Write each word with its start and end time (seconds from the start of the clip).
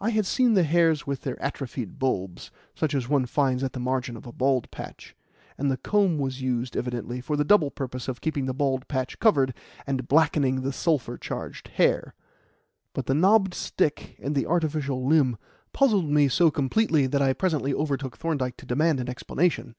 I 0.00 0.08
had 0.08 0.24
seen 0.24 0.54
the 0.54 0.62
hairs 0.62 1.06
with 1.06 1.20
their 1.20 1.38
atrophied 1.38 1.98
bulbs 1.98 2.50
such 2.74 2.94
as 2.94 3.10
one 3.10 3.26
finds 3.26 3.62
at 3.62 3.74
the 3.74 3.78
margin 3.78 4.16
of 4.16 4.26
a 4.26 4.32
bald 4.32 4.70
patch; 4.70 5.14
and 5.58 5.70
the 5.70 5.76
comb 5.76 6.16
was 6.16 6.40
used, 6.40 6.78
evidently, 6.78 7.20
for 7.20 7.36
the 7.36 7.44
double 7.44 7.70
purpose 7.70 8.08
of 8.08 8.22
keeping 8.22 8.46
the 8.46 8.54
bald 8.54 8.88
patch 8.88 9.18
covered 9.18 9.52
and 9.86 10.08
blackening 10.08 10.62
the 10.62 10.72
sulphur 10.72 11.18
charged 11.18 11.68
hair. 11.68 12.14
But 12.94 13.04
the 13.04 13.12
knobbed 13.12 13.52
stick 13.52 14.16
and 14.18 14.34
the 14.34 14.46
artificial 14.46 15.06
limb 15.06 15.36
puzzled 15.74 16.08
me 16.08 16.28
so 16.28 16.50
completely 16.50 17.06
that 17.08 17.20
I 17.20 17.34
presently 17.34 17.74
overtook 17.74 18.16
Thorndyke 18.16 18.56
to 18.56 18.64
demand 18.64 18.98
an 18.98 19.10
explanation. 19.10 19.74